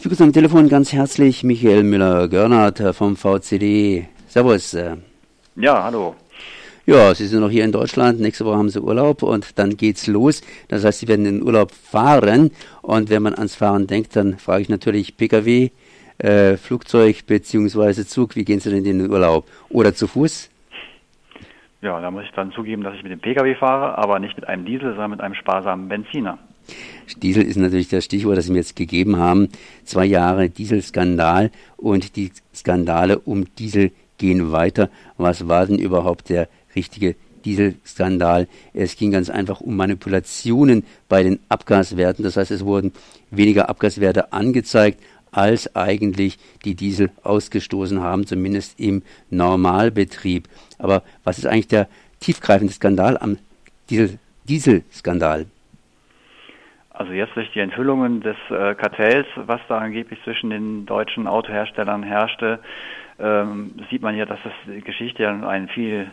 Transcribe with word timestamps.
Ich 0.00 0.04
begrüße 0.04 0.24
am 0.24 0.32
Telefon 0.32 0.70
ganz 0.70 0.94
herzlich 0.94 1.44
Michael 1.44 1.82
Müller-Görnert 1.82 2.96
vom 2.96 3.18
VCD. 3.18 4.06
Servus. 4.28 4.74
Ja, 5.56 5.82
hallo. 5.84 6.14
Ja, 6.86 7.14
Sie 7.14 7.26
sind 7.26 7.42
noch 7.42 7.50
hier 7.50 7.66
in 7.66 7.70
Deutschland, 7.70 8.18
nächste 8.18 8.46
Woche 8.46 8.56
haben 8.56 8.70
Sie 8.70 8.80
Urlaub 8.80 9.22
und 9.22 9.58
dann 9.58 9.76
geht's 9.76 10.06
los. 10.06 10.40
Das 10.68 10.86
heißt, 10.86 11.00
Sie 11.00 11.08
werden 11.08 11.26
in 11.26 11.40
den 11.40 11.42
Urlaub 11.46 11.72
fahren 11.72 12.50
und 12.80 13.10
wenn 13.10 13.22
man 13.22 13.34
ans 13.34 13.56
Fahren 13.56 13.86
denkt, 13.88 14.16
dann 14.16 14.38
frage 14.38 14.62
ich 14.62 14.70
natürlich 14.70 15.18
Pkw, 15.18 15.70
äh, 16.16 16.56
Flugzeug 16.56 17.26
beziehungsweise 17.26 18.06
Zug, 18.06 18.36
wie 18.36 18.46
gehen 18.46 18.60
Sie 18.60 18.70
denn 18.70 18.86
in 18.86 19.00
den 19.00 19.10
Urlaub? 19.10 19.44
Oder 19.68 19.94
zu 19.94 20.06
Fuß? 20.06 20.50
Ja, 21.82 22.00
da 22.00 22.10
muss 22.10 22.24
ich 22.24 22.32
dann 22.32 22.52
zugeben, 22.52 22.82
dass 22.82 22.94
ich 22.94 23.02
mit 23.02 23.12
dem 23.12 23.20
Pkw 23.20 23.54
fahre, 23.56 23.98
aber 23.98 24.18
nicht 24.18 24.34
mit 24.36 24.48
einem 24.48 24.64
Diesel, 24.64 24.92
sondern 24.92 25.10
mit 25.10 25.20
einem 25.20 25.34
sparsamen 25.34 25.90
Benziner. 25.90 26.38
Diesel 27.22 27.42
ist 27.42 27.56
natürlich 27.56 27.88
das 27.88 28.04
Stichwort, 28.04 28.38
das 28.38 28.46
Sie 28.46 28.52
mir 28.52 28.58
jetzt 28.58 28.76
gegeben 28.76 29.16
haben. 29.16 29.48
Zwei 29.84 30.04
Jahre 30.04 30.48
Dieselskandal 30.48 31.50
und 31.76 32.16
die 32.16 32.32
Skandale 32.54 33.18
um 33.18 33.46
Diesel 33.56 33.92
gehen 34.18 34.52
weiter. 34.52 34.90
Was 35.16 35.48
war 35.48 35.66
denn 35.66 35.78
überhaupt 35.78 36.28
der 36.28 36.48
richtige 36.76 37.16
Dieselskandal? 37.44 38.48
Es 38.74 38.96
ging 38.96 39.10
ganz 39.10 39.30
einfach 39.30 39.60
um 39.60 39.76
Manipulationen 39.76 40.84
bei 41.08 41.22
den 41.22 41.40
Abgaswerten. 41.48 42.22
Das 42.22 42.36
heißt, 42.36 42.50
es 42.50 42.64
wurden 42.64 42.92
weniger 43.30 43.68
Abgaswerte 43.68 44.32
angezeigt, 44.32 45.00
als 45.32 45.74
eigentlich 45.76 46.38
die 46.64 46.74
Diesel 46.74 47.10
ausgestoßen 47.22 48.00
haben, 48.00 48.26
zumindest 48.26 48.78
im 48.78 49.02
Normalbetrieb. 49.30 50.48
Aber 50.78 51.02
was 51.24 51.38
ist 51.38 51.46
eigentlich 51.46 51.68
der 51.68 51.88
tiefgreifende 52.20 52.72
Skandal 52.72 53.16
am 53.16 53.38
Diesel 53.88 54.18
Dieselskandal? 54.48 55.46
Also 57.00 57.14
jetzt 57.14 57.34
durch 57.34 57.50
die 57.52 57.60
Enthüllungen 57.60 58.20
des 58.20 58.36
äh, 58.50 58.74
Kartells, 58.74 59.26
was 59.34 59.58
da 59.70 59.78
angeblich 59.78 60.22
zwischen 60.22 60.50
den 60.50 60.84
deutschen 60.84 61.28
Autoherstellern 61.28 62.02
herrschte, 62.02 62.58
ähm, 63.18 63.72
sieht 63.88 64.02
man 64.02 64.18
ja, 64.18 64.26
dass 64.26 64.38
das 64.44 64.84
Geschichte 64.84 65.22
ja 65.22 65.30
einen 65.30 65.68
viel 65.68 66.10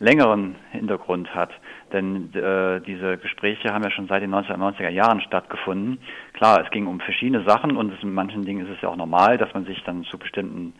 längeren 0.00 0.56
Hintergrund 0.70 1.34
hat. 1.34 1.48
Denn 1.94 2.30
äh, 2.34 2.82
diese 2.82 3.16
Gespräche 3.16 3.72
haben 3.72 3.84
ja 3.84 3.90
schon 3.90 4.06
seit 4.06 4.20
den 4.20 4.34
1990er 4.34 4.90
Jahren 4.90 5.22
stattgefunden. 5.22 5.96
Klar, 6.34 6.62
es 6.62 6.70
ging 6.72 6.86
um 6.88 7.00
verschiedene 7.00 7.42
Sachen 7.44 7.78
und 7.78 7.94
in 8.02 8.12
manchen 8.12 8.44
Dingen 8.44 8.66
ist 8.66 8.76
es 8.76 8.82
ja 8.82 8.90
auch 8.90 8.96
normal, 8.96 9.38
dass 9.38 9.54
man 9.54 9.64
sich 9.64 9.82
dann 9.84 10.04
zu 10.04 10.18
bestimmten 10.18 10.74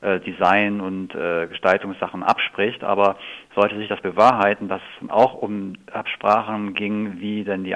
äh, 0.00 0.20
Design- 0.20 0.80
und 0.80 1.12
äh, 1.16 1.48
Gestaltungssachen 1.48 2.22
abspricht. 2.22 2.84
Aber 2.84 3.16
sollte 3.56 3.76
sich 3.78 3.88
das 3.88 4.00
bewahrheiten, 4.00 4.68
dass 4.68 4.80
es 5.00 5.10
auch 5.10 5.34
um 5.34 5.74
Absprachen 5.92 6.74
ging, 6.74 7.20
wie 7.20 7.42
denn 7.42 7.64
die 7.64 7.74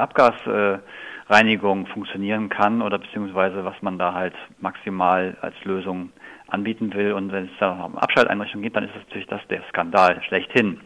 Abgasreinigung 1.26 1.86
funktionieren 1.86 2.48
kann 2.48 2.82
oder 2.82 2.98
beziehungsweise 2.98 3.64
was 3.64 3.74
man 3.82 3.98
da 3.98 4.14
halt 4.14 4.34
maximal 4.60 5.36
als 5.40 5.54
Lösung 5.64 6.10
anbieten 6.48 6.94
will. 6.94 7.12
Und 7.12 7.32
wenn 7.32 7.46
es 7.46 7.50
da 7.58 7.84
um 7.84 7.98
Abschalteinrichtungen 7.98 8.62
geht, 8.62 8.76
dann 8.76 8.84
ist 8.84 8.94
das 8.94 9.02
natürlich 9.04 9.26
das 9.26 9.40
der 9.48 9.62
Skandal 9.68 10.22
schlechthin. 10.22 10.80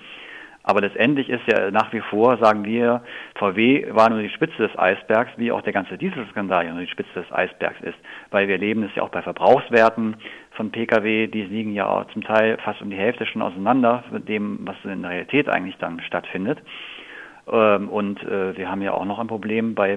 Aber 0.62 0.80
letztendlich 0.83 1.28
ist 1.28 1.42
ja 1.46 1.70
nach 1.70 1.92
wie 1.92 2.00
vor, 2.00 2.38
sagen 2.38 2.64
wir, 2.64 3.02
VW 3.36 3.86
war 3.94 4.11
nur 4.11 4.20
die 4.20 4.28
Spitze 4.30 4.68
des 4.68 4.78
Eisbergs, 4.78 5.33
wie 5.36 5.52
auch 5.52 5.62
der 5.62 5.72
ganze 5.72 5.96
Dieselskandal 5.96 6.66
ja 6.66 6.72
nur 6.72 6.83
die 6.83 6.91
Spitze 6.91 7.14
des 7.14 7.33
Eisbergs 7.33 7.80
ist. 7.80 7.98
Weil 8.30 8.46
wir 8.46 8.58
leben 8.58 8.83
es 8.83 8.94
ja 8.94 9.02
auch 9.02 9.08
bei 9.08 9.22
Verbrauchswerten 9.22 10.16
von 10.52 10.70
Pkw, 10.70 11.28
die 11.28 11.42
liegen 11.42 11.72
ja 11.72 11.86
auch 11.86 12.06
zum 12.12 12.22
Teil 12.22 12.58
fast 12.64 12.83
um 12.83 12.91
die 12.91 12.96
Hälfte 12.96 13.27
schon 13.27 13.42
auseinander 13.42 14.05
mit 14.11 14.28
dem, 14.28 14.61
was 14.62 14.77
in 14.84 15.02
der 15.02 15.11
Realität 15.11 15.48
eigentlich 15.48 15.77
dann 15.78 16.00
stattfindet. 16.00 16.58
Ähm, 17.50 17.88
und 17.88 18.22
äh, 18.22 18.56
wir 18.56 18.70
haben 18.70 18.83
ja 18.83 18.92
auch 18.92 19.05
noch 19.06 19.18
ein 19.18 19.28
Problem 19.28 19.74
bei 19.74 19.96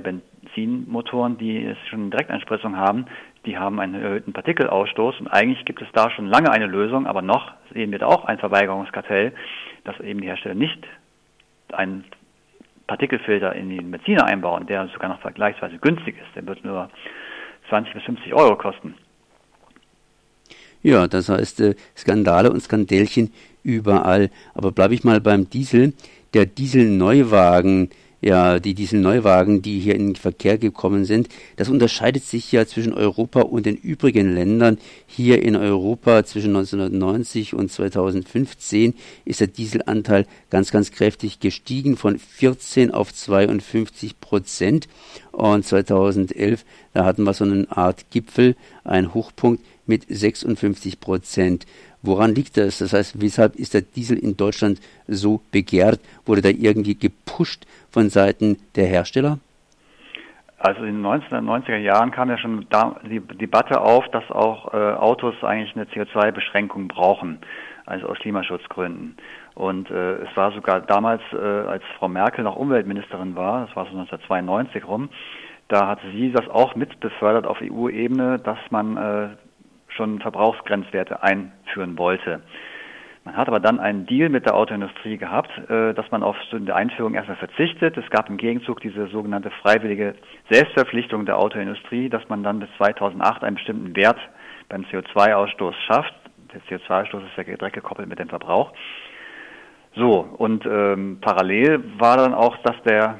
Benzinmotoren, 0.53 1.37
die 1.37 1.75
schon 1.89 2.11
Direkteinspritzung 2.11 2.77
haben. 2.77 3.05
Die 3.45 3.57
haben 3.57 3.79
einen 3.79 3.95
erhöhten 3.95 4.33
Partikelausstoß 4.33 5.19
und 5.19 5.27
eigentlich 5.27 5.65
gibt 5.65 5.81
es 5.81 5.87
da 5.93 6.09
schon 6.11 6.27
lange 6.27 6.51
eine 6.51 6.67
Lösung, 6.67 7.07
aber 7.07 7.21
noch 7.21 7.51
sehen 7.73 7.91
wir 7.91 7.99
da 7.99 8.07
auch 8.07 8.25
ein 8.25 8.37
Verweigerungskartell, 8.37 9.33
dass 9.83 9.99
eben 9.99 10.21
die 10.21 10.27
Hersteller 10.27 10.55
nicht 10.55 10.79
einen 11.73 12.05
Partikelfilter 12.87 13.53
in 13.55 13.69
den 13.69 13.91
Benziner 13.91 14.25
einbauen, 14.25 14.67
der 14.67 14.87
sogar 14.89 15.09
noch 15.09 15.19
vergleichsweise 15.19 15.77
günstig 15.77 16.15
ist. 16.17 16.35
Der 16.35 16.45
wird 16.45 16.63
nur 16.63 16.89
20 17.69 17.93
bis 17.93 18.03
50 18.03 18.33
Euro 18.33 18.55
kosten. 18.55 18.95
Ja, 20.81 21.07
das 21.07 21.29
heißt 21.29 21.61
äh, 21.61 21.75
Skandale 21.97 22.51
und 22.51 22.61
Skandälchen 22.61 23.31
überall. 23.63 24.29
Aber 24.53 24.71
bleibe 24.71 24.93
ich 24.93 25.03
mal 25.03 25.21
beim 25.21 25.49
Diesel. 25.49 25.93
Der 26.33 26.45
Dieselneuwagen, 26.45 27.89
ja, 28.23 28.59
die 28.59 28.73
Dieselneuwagen, 28.73 29.61
die 29.61 29.79
hier 29.79 29.95
in 29.95 30.07
den 30.07 30.15
Verkehr 30.15 30.57
gekommen 30.57 31.03
sind, 31.03 31.27
das 31.57 31.67
unterscheidet 31.67 32.23
sich 32.23 32.51
ja 32.53 32.65
zwischen 32.65 32.93
Europa 32.93 33.41
und 33.41 33.65
den 33.65 33.75
übrigen 33.75 34.33
Ländern. 34.33 34.77
Hier 35.05 35.41
in 35.41 35.57
Europa 35.57 36.23
zwischen 36.23 36.55
1990 36.55 37.53
und 37.53 37.69
2015 37.69 38.93
ist 39.25 39.41
der 39.41 39.47
Dieselanteil 39.47 40.25
ganz, 40.49 40.71
ganz 40.71 40.91
kräftig 40.91 41.41
gestiegen 41.41 41.97
von 41.97 42.17
14 42.17 42.91
auf 42.91 43.13
52 43.13 44.21
Prozent. 44.21 44.87
Und 45.33 45.65
2011, 45.65 46.63
da 46.93 47.03
hatten 47.03 47.23
wir 47.23 47.33
so 47.33 47.43
eine 47.43 47.67
Art 47.69 48.09
Gipfel, 48.09 48.55
ein 48.85 49.13
Hochpunkt 49.13 49.61
mit 49.85 50.05
56 50.07 51.01
Prozent. 51.01 51.65
Woran 52.03 52.35
liegt 52.35 52.57
das? 52.57 52.79
Das 52.79 52.91
heißt, 52.91 53.21
weshalb 53.21 53.55
ist 53.55 53.73
der 53.73 53.81
Diesel 53.81 54.17
in 54.17 54.35
Deutschland 54.35 54.79
so 55.07 55.41
begehrt? 55.51 56.01
Wurde 56.25 56.41
da 56.41 56.49
irgendwie 56.49 56.95
gepusht 56.95 57.65
von 57.89 58.09
Seiten 58.09 58.57
der 58.75 58.87
Hersteller? 58.87 59.39
Also 60.59 60.83
in 60.83 61.01
den 61.01 61.05
1990er 61.05 61.77
Jahren 61.77 62.11
kam 62.11 62.29
ja 62.29 62.37
schon 62.37 62.67
die 63.09 63.19
Debatte 63.19 63.81
auf, 63.81 64.07
dass 64.11 64.29
auch 64.31 64.73
äh, 64.73 64.77
Autos 64.77 65.35
eigentlich 65.43 65.75
eine 65.75 65.85
CO2-Beschränkung 65.85 66.87
brauchen, 66.87 67.39
also 67.85 68.07
aus 68.07 68.17
Klimaschutzgründen. 68.19 69.17
Und 69.55 69.89
äh, 69.89 70.15
es 70.23 70.37
war 70.37 70.51
sogar 70.53 70.81
damals, 70.81 71.21
äh, 71.33 71.37
als 71.37 71.83
Frau 71.99 72.07
Merkel 72.07 72.43
noch 72.43 72.55
Umweltministerin 72.55 73.35
war, 73.35 73.65
das 73.65 73.75
war 73.75 73.85
so 73.85 73.91
1992 73.91 74.87
rum, 74.87 75.09
da 75.67 75.87
hatte 75.87 76.09
sie 76.11 76.31
das 76.31 76.47
auch 76.49 76.75
mit 76.75 76.99
befördert 76.99 77.45
auf 77.45 77.57
EU-Ebene, 77.61 78.39
dass 78.39 78.59
man 78.69 78.97
äh, 78.97 79.29
schon 79.95 80.19
Verbrauchsgrenzwerte 80.19 81.23
einführen 81.23 81.97
wollte. 81.97 82.41
Man 83.25 83.37
hat 83.37 83.47
aber 83.47 83.61
dann 83.61 83.79
einen 83.79 84.05
Deal 84.05 84.27
mit 84.27 84.45
der 84.45 84.55
Autoindustrie 84.55 85.17
gehabt, 85.17 85.49
äh, 85.69 85.93
dass 85.93 86.11
man 86.11 86.23
auf 86.23 86.35
die 86.51 86.71
Einführung 86.71 87.13
erstmal 87.13 87.37
verzichtet. 87.37 87.97
Es 87.97 88.09
gab 88.09 88.29
im 88.29 88.37
Gegenzug 88.37 88.81
diese 88.81 89.07
sogenannte 89.07 89.49
freiwillige 89.61 90.15
Selbstverpflichtung 90.49 91.25
der 91.25 91.37
Autoindustrie, 91.37 92.09
dass 92.09 92.27
man 92.27 92.43
dann 92.43 92.59
bis 92.59 92.69
2008 92.77 93.43
einen 93.43 93.55
bestimmten 93.55 93.95
Wert 93.95 94.19
beim 94.67 94.83
CO2-Ausstoß 94.83 95.73
schafft. 95.87 96.13
Der 96.53 96.61
CO2-Ausstoß 96.63 97.21
ist 97.21 97.37
ja 97.37 97.43
direkt 97.43 97.75
gekoppelt 97.75 98.09
mit 98.09 98.19
dem 98.19 98.27
Verbrauch. 98.27 98.73
So, 99.95 100.27
und 100.37 100.65
ähm, 100.65 101.19
parallel 101.21 101.81
war 101.99 102.17
dann 102.17 102.33
auch, 102.33 102.57
dass 102.57 102.75
der 102.83 103.19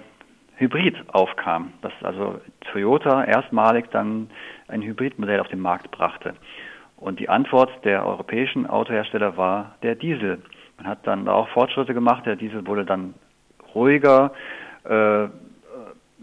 Hybrid 0.55 0.95
aufkam, 1.07 1.73
dass 1.81 1.93
also 2.01 2.41
Toyota 2.71 3.23
erstmalig 3.23 3.89
dann 3.91 4.29
ein 4.73 4.81
Hybridmodell 4.81 5.39
auf 5.39 5.47
den 5.47 5.59
Markt 5.59 5.91
brachte. 5.91 6.33
Und 6.97 7.19
die 7.19 7.29
Antwort 7.29 7.69
der 7.83 8.05
europäischen 8.05 8.67
Autohersteller 8.67 9.37
war 9.37 9.75
der 9.83 9.95
Diesel. 9.95 10.41
Man 10.77 10.87
hat 10.87 11.05
dann 11.05 11.27
auch 11.27 11.47
Fortschritte 11.49 11.93
gemacht. 11.93 12.25
Der 12.25 12.35
Diesel 12.35 12.65
wurde 12.65 12.85
dann 12.85 13.13
ruhiger, 13.73 14.33
äh, 14.83 15.27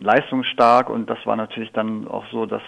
leistungsstark 0.01 0.89
und 0.89 1.09
das 1.11 1.19
war 1.27 1.37
natürlich 1.37 1.71
dann 1.73 2.09
auch 2.09 2.25
so 2.33 2.47
das 2.47 2.63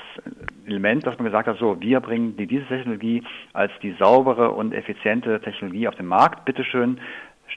Element, 0.67 1.07
dass 1.07 1.17
man 1.17 1.25
gesagt 1.25 1.49
hat, 1.49 1.59
so, 1.59 1.81
wir 1.81 2.01
bringen 2.01 2.37
die 2.37 2.47
Dieseltechnologie 2.47 3.23
als 3.55 3.73
die 3.83 3.93
saubere 3.99 4.51
und 4.51 4.73
effiziente 4.75 5.41
Technologie 5.41 5.89
auf 5.89 5.95
den 5.95 6.07
Markt. 6.07 6.45
Bitteschön, 6.45 7.01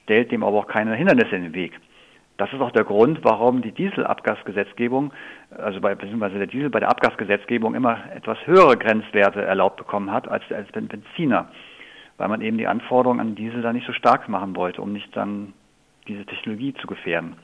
stellt 0.03 0.31
dem 0.31 0.43
aber 0.43 0.57
auch 0.57 0.67
keine 0.67 0.95
Hindernisse 0.95 1.35
in 1.35 1.43
den 1.43 1.53
Weg. 1.53 1.73
Das 2.37 2.51
ist 2.51 2.59
auch 2.59 2.71
der 2.71 2.83
Grund, 2.83 3.19
warum 3.23 3.61
die 3.61 3.71
Dieselabgasgesetzgebung, 3.71 5.13
also 5.57 5.79
bei, 5.79 5.95
beziehungsweise 5.95 6.37
der 6.37 6.47
Diesel 6.47 6.69
bei 6.69 6.81
der 6.81 6.89
Abgasgesetzgebung 6.89 7.75
immer 7.75 7.97
etwas 8.13 8.37
höhere 8.45 8.75
Grenzwerte 8.77 9.41
erlaubt 9.41 9.77
bekommen 9.77 10.11
hat 10.11 10.27
als, 10.27 10.43
als 10.51 10.69
Benziner. 10.71 11.49
Weil 12.17 12.27
man 12.27 12.41
eben 12.41 12.57
die 12.57 12.67
Anforderungen 12.67 13.19
an 13.19 13.35
Diesel 13.35 13.61
da 13.61 13.71
nicht 13.71 13.87
so 13.87 13.93
stark 13.93 14.27
machen 14.27 14.55
wollte, 14.55 14.81
um 14.81 14.91
nicht 14.91 15.15
dann 15.15 15.53
diese 16.07 16.25
Technologie 16.25 16.73
zu 16.75 16.87
gefährden. 16.87 17.35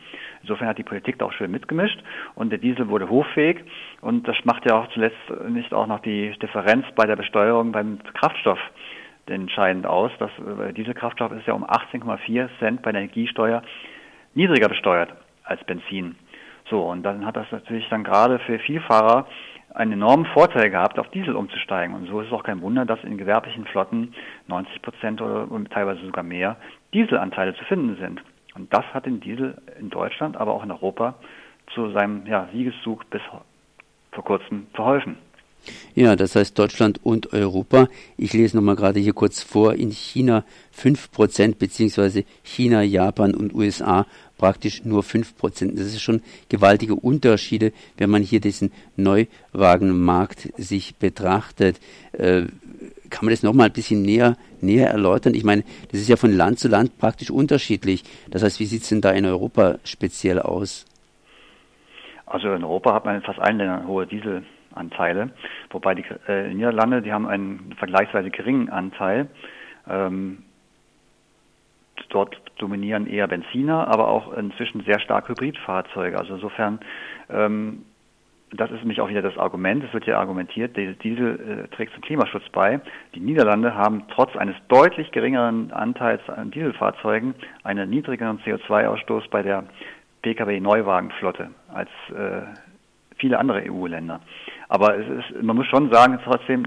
Insofern 0.42 0.68
hat 0.68 0.78
die 0.78 0.84
Politik 0.84 1.18
da 1.20 1.26
auch 1.26 1.34
schön 1.34 1.52
mitgemischt 1.52 2.00
und 2.36 2.52
der 2.52 2.60
Diesel 2.60 2.90
wurde 2.90 3.10
hochfähig 3.10 3.64
und 4.02 4.28
das 4.28 4.36
macht 4.44 4.66
ja 4.66 4.76
auch 4.76 4.88
zuletzt 4.90 5.18
nicht 5.50 5.74
auch 5.74 5.88
noch 5.88 6.00
die 6.00 6.32
Differenz 6.40 6.86
bei 6.96 7.06
der 7.06 7.16
Besteuerung 7.16 7.72
beim 7.72 8.00
Kraftstoff 8.14 8.60
entscheidend 9.28 9.86
aus. 9.88 10.12
Das 10.20 10.32
Dieselkraftstoff 10.76 11.32
ist 11.32 11.48
ja 11.48 11.54
um 11.54 11.66
18,4 11.66 12.50
Cent 12.60 12.82
bei 12.82 12.92
der 12.92 13.02
Energiesteuer 13.02 13.64
niedriger 14.34 14.70
besteuert 14.70 15.14
als 15.44 15.64
Benzin. 15.66 16.16
So, 16.70 16.82
und 16.84 17.04
dann 17.04 17.26
hat 17.26 17.36
das 17.36 17.52
natürlich 17.52 17.88
dann 17.90 18.04
gerade 18.04 18.40
für 18.40 18.60
Vielfahrer 18.60 19.28
einen 19.74 19.94
enormen 19.94 20.26
Vorteil 20.28 20.70
gehabt, 20.70 21.00
auf 21.00 21.10
Diesel 21.10 21.36
umzusteigen. 21.36 21.96
Und 21.96 22.08
so 22.08 22.22
ist 22.22 22.28
es 22.28 22.34
auch 22.34 22.44
kein 22.44 22.62
Wunder, 22.62 22.86
dass 22.86 23.04
in 23.04 23.18
gewerblichen 23.18 23.66
Flotten 23.66 24.14
90 24.48 24.82
Prozent 24.82 25.22
oder 25.22 25.48
teilweise 25.70 26.06
sogar 26.06 26.24
mehr 26.24 26.58
Dieselanteile 26.94 27.56
zu 27.56 27.64
finden 27.66 27.96
sind. 27.98 28.22
Und 28.56 28.74
das 28.74 28.86
hat 28.94 29.06
den 29.06 29.22
Diesel 29.22 29.62
in 29.80 29.90
Deutschland, 29.90 30.36
aber 30.36 30.54
auch 30.54 30.64
in 30.64 30.72
Europa 30.72 31.16
zu 31.74 31.92
seinem 31.92 32.26
ja, 32.26 32.50
Siegeszug 32.52 33.10
bis 33.10 33.22
vor 34.12 34.24
kurzem 34.24 34.68
verholfen. 34.74 35.18
Ja, 35.94 36.16
das 36.16 36.36
heißt 36.36 36.58
Deutschland 36.58 37.00
und 37.04 37.34
Europa. 37.34 37.90
Ich 38.18 38.34
lese 38.34 38.56
nochmal 38.56 38.76
gerade 38.76 39.00
hier 39.00 39.14
kurz 39.14 39.44
vor. 39.44 39.74
In 39.74 39.92
China 39.92 40.46
5% 40.78 41.56
beziehungsweise 41.58 42.24
China, 42.44 42.82
Japan 42.82 43.36
und 43.36 43.54
USA 43.54 44.06
praktisch 44.38 44.84
nur 44.86 45.04
5%. 45.04 45.76
Das 45.76 45.88
ist 45.88 46.02
schon 46.02 46.22
gewaltige 46.50 46.96
Unterschiede, 46.96 47.74
wenn 47.98 48.10
man 48.10 48.24
hier 48.24 48.40
diesen 48.40 48.72
Neuwagenmarkt 48.96 50.50
sich 50.58 50.96
betrachtet. 50.96 51.80
Äh, 52.14 52.44
kann 53.10 53.26
man 53.26 53.34
das 53.34 53.44
nochmal 53.44 53.68
ein 53.68 53.74
bisschen 53.74 54.02
näher, 54.02 54.38
näher 54.62 54.90
erläutern? 54.90 55.36
Ich 55.36 55.44
meine, 55.44 55.64
das 55.92 56.00
ist 56.00 56.08
ja 56.08 56.16
von 56.16 56.32
Land 56.32 56.60
zu 56.60 56.70
Land 56.70 56.98
praktisch 56.98 57.30
unterschiedlich. 57.30 58.04
Das 58.30 58.42
heißt, 58.42 58.60
wie 58.60 58.66
sieht 58.66 58.84
es 58.84 58.90
denn 58.90 59.02
da 59.02 59.12
in 59.12 59.26
Europa 59.26 59.78
speziell 59.84 60.40
aus? 60.40 60.86
Also 62.26 62.54
in 62.54 62.64
Europa 62.64 62.94
hat 62.94 63.06
man 63.06 63.16
in 63.16 63.22
fast 63.22 63.40
allen 63.40 63.58
Ländern 63.58 63.86
hohe 63.86 64.08
Dieselanteile, 64.72 65.30
wobei 65.70 65.96
die 65.96 66.06
äh, 66.28 66.54
Niederlande, 66.54 67.02
die 67.02 67.14
haben 67.14 67.28
einen 67.28 67.76
vergleichsweise 67.78 68.30
geringen 68.30 68.70
Anteil. 68.70 69.28
Ähm, 69.90 70.44
dort 72.10 72.42
dominieren 72.58 73.08
eher 73.08 73.28
Benziner, 73.28 73.88
aber 73.88 74.08
auch 74.08 74.34
inzwischen 74.34 74.84
sehr 74.84 75.00
stark 75.00 75.30
Hybridfahrzeuge. 75.30 76.18
Also 76.18 76.36
insofern 76.36 76.80
ähm, 77.30 77.86
das 78.54 78.70
ist 78.70 78.80
nämlich 78.80 79.00
auch 79.00 79.08
wieder 79.08 79.22
das 79.22 79.38
Argument, 79.38 79.82
es 79.82 79.94
wird 79.94 80.06
ja 80.08 80.20
argumentiert, 80.20 80.76
Diesel 80.76 81.68
äh, 81.72 81.74
trägt 81.74 81.94
zum 81.94 82.02
Klimaschutz 82.02 82.44
bei. 82.52 82.82
Die 83.16 83.22
Niederlande 83.22 83.76
haben 83.76 84.04
trotz 84.14 84.36
eines 84.36 84.56
deutlich 84.68 85.12
geringeren 85.12 85.72
Anteils 85.72 86.22
an 86.28 86.52
Dieselfahrzeugen 86.52 87.34
einen 87.64 87.90
niedrigeren 87.90 88.40
CO2-Ausstoß 88.40 89.30
bei 89.30 89.42
der 89.42 89.64
Pkw-Neuwagenflotte 90.22 91.52
als 91.74 91.90
äh, 92.10 92.42
viele 93.18 93.40
andere 93.40 93.64
EU-Länder. 93.72 94.20
Aber 94.72 94.96
ist, 94.96 95.44
man 95.44 95.58
muss 95.58 95.68
schon 95.68 95.92
sagen, 95.92 96.18
trotzdem, 96.24 96.66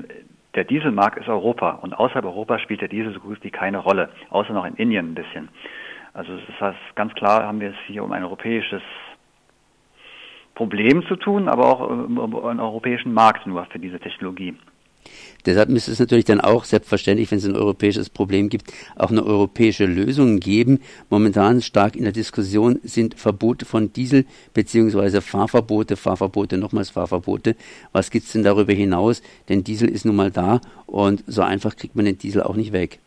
der 0.55 0.65
Dieselmarkt 0.65 1.17
ist 1.17 1.27
Europa 1.27 1.71
und 1.81 1.95
außerhalb 1.95 2.27
Europa 2.27 2.59
spielt 2.59 2.83
der 2.83 2.89
Diesel 2.89 3.15
so 3.15 3.19
gut 3.19 3.39
wie 3.43 3.51
keine 3.51 3.79
Rolle, 3.79 4.11
außer 4.29 4.53
noch 4.53 4.67
in 4.67 4.75
Indien 4.75 5.12
ein 5.12 5.15
bisschen. 5.15 5.49
Also 6.12 6.37
das 6.37 6.61
heißt, 6.61 6.97
ganz 6.97 7.15
klar 7.15 7.45
haben 7.45 7.61
wir 7.61 7.71
es 7.71 7.77
hier 7.87 8.05
um 8.05 8.12
ein 8.12 8.23
europäisches 8.23 8.83
Problem 10.55 11.03
zu 11.06 11.17
tun, 11.17 11.49
aber 11.49 11.65
auch 11.65 11.81
um 11.81 12.45
einen 12.45 12.61
europäischen 12.61 13.15
Markt 13.15 13.47
nur 13.47 13.65
für 13.65 13.79
diese 13.79 13.99
Technologie. 13.99 14.55
Deshalb 15.47 15.69
müsste 15.69 15.93
es 15.93 15.99
natürlich 15.99 16.25
dann 16.25 16.41
auch, 16.41 16.65
selbstverständlich, 16.65 17.31
wenn 17.31 17.39
es 17.39 17.45
ein 17.45 17.56
europäisches 17.56 18.09
Problem 18.09 18.49
gibt, 18.49 18.73
auch 18.97 19.11
eine 19.11 19.25
europäische 19.25 19.85
Lösung 19.85 20.41
geben. 20.41 20.81
Momentan 21.11 21.61
stark 21.61 21.97
in 21.97 22.05
der 22.05 22.12
Diskussion 22.12 22.81
sind 22.83 23.15
Verbote 23.15 23.65
von 23.65 23.93
Diesel 23.93 24.25
beziehungsweise 24.55 25.21
Fahrverbote, 25.21 25.97
Fahrverbote, 25.97 26.56
nochmals 26.56 26.91
Fahrverbote. 26.91 27.56
Was 27.93 28.11
gibt 28.11 28.27
es 28.27 28.33
denn 28.33 28.43
darüber 28.43 28.73
hinaus? 28.73 29.23
Denn 29.49 29.65
Diesel 29.65 29.89
ist 29.89 30.05
nun 30.05 30.17
mal 30.17 30.31
da 30.31 30.61
und 30.87 31.25
so 31.27 31.43
einfach 31.43 31.77
kriegt 31.77 31.97
man 31.97 32.06
den 32.06 32.19
Diesel 32.19 32.43
auch 32.43 32.56
nicht 32.56 32.73
weg. 32.73 33.01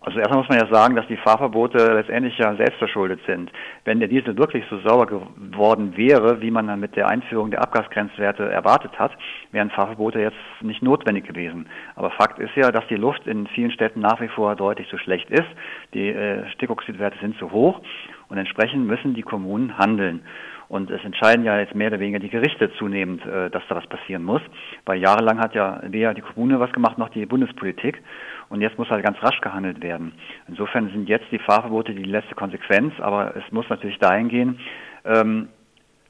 Also 0.00 0.20
erstmal 0.20 0.38
muss 0.38 0.48
man 0.48 0.60
ja 0.60 0.72
sagen, 0.72 0.94
dass 0.94 1.06
die 1.08 1.16
Fahrverbote 1.16 1.78
letztendlich 1.94 2.38
ja 2.38 2.54
selbstverschuldet 2.54 3.20
sind. 3.26 3.50
Wenn 3.84 3.98
der 3.98 4.08
Diesel 4.08 4.38
wirklich 4.38 4.64
so 4.70 4.78
sauber 4.80 5.06
geworden 5.06 5.96
wäre, 5.96 6.40
wie 6.40 6.52
man 6.52 6.68
dann 6.68 6.78
mit 6.78 6.94
der 6.94 7.08
Einführung 7.08 7.50
der 7.50 7.62
Abgasgrenzwerte 7.62 8.48
erwartet 8.48 8.96
hat, 8.98 9.10
wären 9.50 9.70
Fahrverbote 9.70 10.20
jetzt 10.20 10.36
nicht 10.60 10.82
notwendig 10.82 11.26
gewesen. 11.26 11.66
Aber 11.96 12.10
Fakt 12.12 12.38
ist 12.38 12.54
ja, 12.54 12.70
dass 12.70 12.86
die 12.86 12.94
Luft 12.94 13.26
in 13.26 13.48
vielen 13.48 13.72
Städten 13.72 14.00
nach 14.00 14.20
wie 14.20 14.28
vor 14.28 14.54
deutlich 14.54 14.88
zu 14.88 14.98
schlecht 14.98 15.28
ist. 15.30 15.48
Die 15.94 16.10
äh, 16.10 16.48
Stickoxidwerte 16.52 17.18
sind 17.20 17.36
zu 17.38 17.50
hoch 17.50 17.80
und 18.28 18.38
entsprechend 18.38 18.86
müssen 18.86 19.14
die 19.14 19.22
Kommunen 19.22 19.78
handeln. 19.78 20.22
Und 20.68 20.90
es 20.90 21.02
entscheiden 21.02 21.44
ja 21.44 21.58
jetzt 21.58 21.74
mehr 21.74 21.88
oder 21.88 22.00
weniger 22.00 22.18
die 22.18 22.28
Gerichte 22.28 22.70
zunehmend, 22.74 23.24
äh, 23.24 23.50
dass 23.50 23.62
da 23.68 23.76
was 23.76 23.86
passieren 23.86 24.22
muss. 24.22 24.42
Weil 24.84 25.00
jahrelang 25.00 25.38
hat 25.38 25.54
ja 25.54 25.80
weder 25.84 26.12
die 26.14 26.20
Kommune 26.20 26.60
was 26.60 26.72
gemacht, 26.72 26.98
noch 26.98 27.08
die 27.08 27.24
Bundespolitik. 27.24 28.02
Und 28.50 28.60
jetzt 28.60 28.78
muss 28.78 28.90
halt 28.90 29.04
ganz 29.04 29.22
rasch 29.22 29.40
gehandelt 29.40 29.82
werden. 29.82 30.12
Insofern 30.46 30.90
sind 30.90 31.08
jetzt 31.08 31.26
die 31.30 31.38
Fahrverbote 31.38 31.94
die 31.94 32.04
letzte 32.04 32.34
Konsequenz, 32.34 32.92
aber 33.00 33.34
es 33.36 33.52
muss 33.52 33.68
natürlich 33.68 33.98
dahin 33.98 34.28
gehen, 34.28 34.60
ähm, 35.04 35.48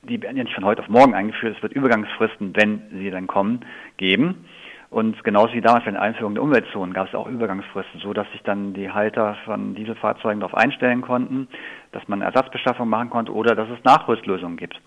die 0.02 0.20
werden 0.22 0.36
ja 0.36 0.44
nicht 0.44 0.54
von 0.54 0.64
heute 0.64 0.82
auf 0.82 0.88
morgen 0.88 1.14
eingeführt, 1.14 1.56
es 1.56 1.62
wird 1.62 1.72
Übergangsfristen, 1.72 2.54
wenn 2.54 2.82
sie 2.92 3.10
dann 3.10 3.26
kommen, 3.26 3.64
geben. 3.96 4.46
Und 4.90 5.22
genauso 5.22 5.52
wie 5.52 5.60
damals 5.60 5.84
bei 5.84 5.90
der 5.90 6.00
Einführung 6.00 6.34
der 6.34 6.42
Umweltzonen 6.42 6.94
gab 6.94 7.08
es 7.08 7.14
auch 7.14 7.26
Übergangsfristen, 7.26 8.00
so 8.00 8.14
dass 8.14 8.30
sich 8.32 8.42
dann 8.42 8.72
die 8.72 8.90
Halter 8.90 9.36
von 9.44 9.74
Dieselfahrzeugen 9.74 10.40
darauf 10.40 10.56
einstellen 10.56 11.02
konnten, 11.02 11.46
dass 11.92 12.08
man 12.08 12.22
Ersatzbeschaffung 12.22 12.88
machen 12.88 13.10
konnte 13.10 13.34
oder 13.34 13.54
dass 13.54 13.68
es 13.68 13.84
Nachrüstlösungen 13.84 14.56
gibt. 14.56 14.80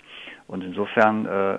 Und 0.48 0.66
insofern 0.66 1.26
äh, 1.28 1.54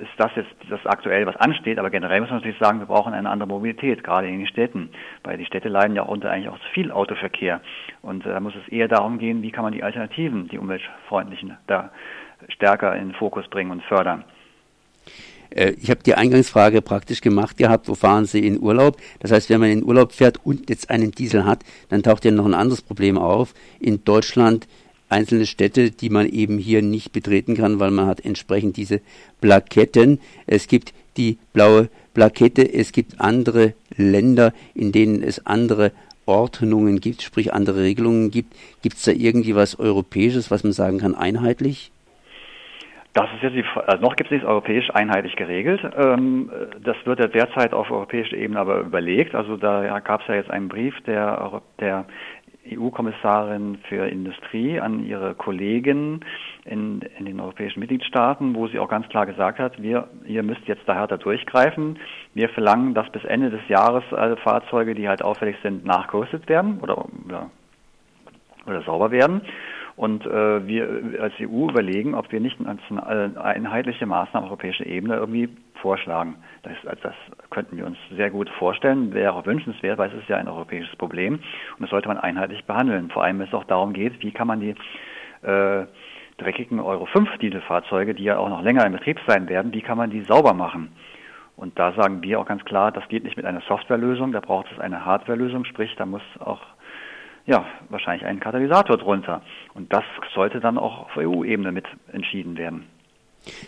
ist 0.00 0.12
das 0.16 0.30
jetzt 0.36 0.54
das 0.70 0.86
aktuell, 0.86 1.26
was 1.26 1.36
ansteht. 1.36 1.78
Aber 1.78 1.90
generell 1.90 2.20
muss 2.20 2.30
man 2.30 2.38
natürlich 2.38 2.58
sagen, 2.58 2.78
wir 2.78 2.86
brauchen 2.86 3.12
eine 3.12 3.28
andere 3.28 3.48
Mobilität, 3.48 4.02
gerade 4.02 4.28
in 4.28 4.38
den 4.38 4.46
Städten. 4.46 4.88
Weil 5.22 5.36
die 5.36 5.44
Städte 5.44 5.68
leiden 5.68 5.96
ja 5.96 6.04
auch 6.04 6.08
unter 6.08 6.30
eigentlich 6.30 6.48
auch 6.48 6.58
zu 6.58 6.68
viel 6.72 6.90
Autoverkehr. 6.92 7.60
Und 8.00 8.24
äh, 8.24 8.30
da 8.30 8.40
muss 8.40 8.54
es 8.54 8.72
eher 8.72 8.88
darum 8.88 9.18
gehen, 9.18 9.42
wie 9.42 9.50
kann 9.50 9.64
man 9.64 9.74
die 9.74 9.82
Alternativen, 9.82 10.48
die 10.48 10.58
umweltfreundlichen, 10.58 11.58
da 11.66 11.90
stärker 12.48 12.94
in 12.96 13.08
den 13.08 13.14
Fokus 13.14 13.48
bringen 13.48 13.70
und 13.70 13.82
fördern. 13.82 14.24
Äh, 15.50 15.72
ich 15.80 15.90
habe 15.90 16.00
die 16.04 16.14
Eingangsfrage 16.14 16.82
praktisch 16.82 17.20
gemacht 17.20 17.56
gehabt, 17.56 17.88
wo 17.88 17.94
fahren 17.94 18.26
Sie 18.26 18.46
in 18.46 18.60
Urlaub? 18.60 18.98
Das 19.20 19.30
heißt, 19.30 19.50
wenn 19.50 19.60
man 19.60 19.70
in 19.70 19.84
Urlaub 19.84 20.12
fährt 20.12 20.40
und 20.44 20.68
jetzt 20.70 20.90
einen 20.90 21.12
Diesel 21.12 21.44
hat, 21.44 21.64
dann 21.88 22.02
taucht 22.02 22.24
ja 22.24 22.30
noch 22.30 22.46
ein 22.46 22.54
anderes 22.54 22.82
Problem 22.82 23.18
auf. 23.18 23.54
In 23.80 24.04
Deutschland 24.04 24.66
einzelne 25.08 25.46
Städte, 25.46 25.90
die 25.90 26.10
man 26.10 26.28
eben 26.28 26.58
hier 26.58 26.82
nicht 26.82 27.12
betreten 27.12 27.56
kann, 27.56 27.80
weil 27.80 27.90
man 27.90 28.06
hat 28.06 28.24
entsprechend 28.24 28.76
diese 28.76 29.00
Plaketten. 29.40 30.20
Es 30.46 30.66
gibt 30.66 30.92
die 31.16 31.38
blaue 31.52 31.88
Plakette, 32.14 32.72
es 32.72 32.92
gibt 32.92 33.20
andere 33.20 33.74
Länder, 33.96 34.52
in 34.74 34.92
denen 34.92 35.22
es 35.22 35.46
andere 35.46 35.92
Ordnungen 36.26 37.00
gibt, 37.00 37.22
sprich 37.22 37.52
andere 37.52 37.82
Regelungen 37.82 38.30
gibt. 38.30 38.54
Gibt 38.82 38.96
es 38.96 39.04
da 39.04 39.12
irgendwie 39.12 39.54
was 39.54 39.78
Europäisches, 39.78 40.50
was 40.50 40.64
man 40.64 40.72
sagen 40.72 40.98
kann, 40.98 41.14
einheitlich? 41.14 41.92
Das 43.16 43.30
ist 43.32 43.42
jetzt 43.42 43.56
die, 43.56 43.64
also 43.86 44.02
noch 44.02 44.14
gibt 44.14 44.30
es 44.30 44.36
nicht 44.36 44.44
europäisch 44.44 44.90
einheitlich 44.92 45.36
geregelt. 45.36 45.80
Ähm, 45.96 46.50
das 46.84 46.96
wird 47.06 47.18
ja 47.18 47.26
derzeit 47.26 47.72
auf 47.72 47.90
europäischer 47.90 48.36
Ebene 48.36 48.60
aber 48.60 48.80
überlegt. 48.80 49.34
Also 49.34 49.56
da 49.56 50.00
gab 50.00 50.20
es 50.20 50.26
ja 50.26 50.34
jetzt 50.34 50.50
einen 50.50 50.68
Brief 50.68 50.94
der, 51.06 51.62
der 51.80 52.04
EU-Kommissarin 52.70 53.78
für 53.88 54.06
Industrie 54.06 54.78
an 54.80 55.06
ihre 55.06 55.34
Kollegen 55.34 56.20
in, 56.66 57.00
in, 57.18 57.24
den 57.24 57.40
europäischen 57.40 57.80
Mitgliedstaaten, 57.80 58.54
wo 58.54 58.68
sie 58.68 58.78
auch 58.78 58.90
ganz 58.90 59.08
klar 59.08 59.24
gesagt 59.24 59.60
hat, 59.60 59.80
wir, 59.80 60.08
ihr 60.26 60.42
müsst 60.42 60.66
jetzt 60.66 60.86
da 60.86 60.94
härter 60.94 61.16
durchgreifen. 61.16 61.98
Wir 62.34 62.50
verlangen, 62.50 62.92
dass 62.92 63.08
bis 63.08 63.24
Ende 63.24 63.48
des 63.48 63.66
Jahres 63.68 64.04
alle 64.12 64.36
Fahrzeuge, 64.36 64.94
die 64.94 65.08
halt 65.08 65.22
auffällig 65.22 65.56
sind, 65.62 65.86
nachgerüstet 65.86 66.50
werden 66.50 66.80
oder, 66.82 67.06
oder, 67.24 67.50
oder 68.66 68.82
sauber 68.82 69.10
werden. 69.10 69.40
Und 69.96 70.26
äh, 70.26 70.66
wir 70.66 71.22
als 71.22 71.32
EU 71.40 71.70
überlegen, 71.70 72.14
ob 72.14 72.30
wir 72.30 72.38
nicht 72.38 72.58
eine 72.60 73.40
einheitliche 73.42 74.04
Maßnahmen 74.04 74.44
auf 74.44 74.50
europäischer 74.50 74.84
Ebene 74.84 75.16
irgendwie 75.16 75.48
vorschlagen. 75.80 76.36
Das, 76.62 76.74
das 77.00 77.14
könnten 77.50 77.78
wir 77.78 77.86
uns 77.86 77.96
sehr 78.14 78.30
gut 78.30 78.50
vorstellen, 78.58 79.14
wäre 79.14 79.32
auch 79.32 79.46
wünschenswert, 79.46 79.98
weil 79.98 80.10
es 80.10 80.20
ist 80.20 80.28
ja 80.28 80.36
ein 80.36 80.48
europäisches 80.48 80.94
Problem 80.96 81.34
und 81.34 81.80
das 81.80 81.90
sollte 81.90 82.08
man 82.08 82.18
einheitlich 82.18 82.64
behandeln. 82.64 83.10
Vor 83.10 83.24
allem, 83.24 83.38
wenn 83.38 83.46
es 83.46 83.54
auch 83.54 83.64
darum 83.64 83.94
geht, 83.94 84.22
wie 84.22 84.32
kann 84.32 84.46
man 84.46 84.60
die 84.60 84.74
äh, 85.42 85.86
dreckigen 86.38 86.80
Euro 86.80 87.06
5 87.06 87.38
Dieselfahrzeuge, 87.38 88.14
die 88.14 88.24
ja 88.24 88.38
auch 88.38 88.50
noch 88.50 88.62
länger 88.62 88.84
in 88.84 88.92
Betrieb 88.92 89.18
sein 89.26 89.48
werden, 89.48 89.72
wie 89.72 89.82
kann 89.82 89.96
man 89.96 90.10
die 90.10 90.22
sauber 90.22 90.52
machen? 90.52 90.92
Und 91.56 91.78
da 91.78 91.92
sagen 91.92 92.22
wir 92.22 92.38
auch 92.38 92.46
ganz 92.46 92.64
klar, 92.66 92.92
das 92.92 93.08
geht 93.08 93.24
nicht 93.24 93.38
mit 93.38 93.46
einer 93.46 93.62
Softwarelösung, 93.62 94.32
da 94.32 94.40
braucht 94.40 94.70
es 94.72 94.78
eine 94.78 95.06
Hardwarelösung, 95.06 95.64
sprich, 95.64 95.94
da 95.96 96.04
muss 96.04 96.22
auch 96.38 96.60
ja, 97.46 97.64
wahrscheinlich 97.88 98.26
ein 98.26 98.40
Katalysator 98.40 98.98
drunter. 98.98 99.42
Und 99.74 99.92
das 99.92 100.04
sollte 100.34 100.60
dann 100.60 100.78
auch 100.78 101.06
auf 101.06 101.16
EU-Ebene 101.16 101.72
mit 101.72 101.86
entschieden 102.12 102.56
werden. 102.56 102.84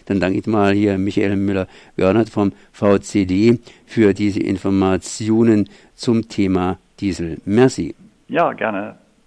Dann 0.07 0.19
danke 0.21 0.39
ich 0.39 0.47
mal 0.47 0.73
hier 0.73 0.99
Michael 0.99 1.37
Müller-Görnert 1.37 2.29
vom 2.29 2.53
VCD 2.73 3.61
für 3.87 4.13
diese 4.13 4.41
Informationen 4.41 5.69
zum 5.95 6.29
Thema 6.29 6.79
Diesel. 7.01 7.39
Merci. 7.45 7.95
Ja, 8.29 8.53
gerne. 8.53 8.97